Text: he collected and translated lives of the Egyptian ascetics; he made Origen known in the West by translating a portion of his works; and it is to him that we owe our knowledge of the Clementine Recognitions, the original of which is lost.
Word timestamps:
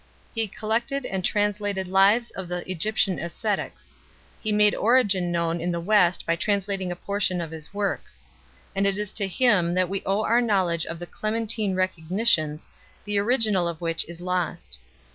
he 0.33 0.47
collected 0.47 1.05
and 1.05 1.23
translated 1.23 1.87
lives 1.87 2.31
of 2.31 2.47
the 2.47 2.67
Egyptian 2.67 3.19
ascetics; 3.19 3.93
he 4.41 4.51
made 4.51 4.73
Origen 4.73 5.31
known 5.31 5.61
in 5.61 5.71
the 5.71 5.79
West 5.79 6.25
by 6.25 6.35
translating 6.35 6.91
a 6.91 6.95
portion 6.95 7.39
of 7.39 7.51
his 7.51 7.71
works; 7.71 8.23
and 8.75 8.87
it 8.87 8.97
is 8.97 9.13
to 9.13 9.27
him 9.27 9.75
that 9.75 9.89
we 9.89 10.01
owe 10.03 10.23
our 10.23 10.41
knowledge 10.41 10.87
of 10.87 10.97
the 10.97 11.05
Clementine 11.05 11.75
Recognitions, 11.75 12.67
the 13.05 13.19
original 13.19 13.67
of 13.67 13.79
which 13.79 14.03
is 14.09 14.21
lost. 14.21 14.79